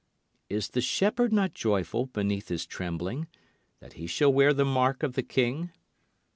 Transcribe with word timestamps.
Is 0.49 0.69
the 0.69 0.81
shepherd 0.81 1.31
not 1.31 1.53
joyful 1.53 2.07
beneath 2.07 2.47
his 2.47 2.65
trembling, 2.65 3.27
that 3.81 3.93
he 3.93 4.07
shall 4.07 4.33
wear 4.33 4.51
the 4.51 4.65
mark 4.65 5.03
of 5.03 5.13
the 5.13 5.21
king? 5.21 5.69